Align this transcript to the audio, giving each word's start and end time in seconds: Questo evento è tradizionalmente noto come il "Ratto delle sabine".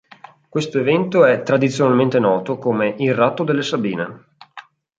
Questo 0.49 0.79
evento 0.79 1.25
è 1.25 1.43
tradizionalmente 1.43 2.17
noto 2.17 2.57
come 2.57 2.95
il 2.97 3.13
"Ratto 3.13 3.43
delle 3.43 3.61
sabine". 3.61 4.23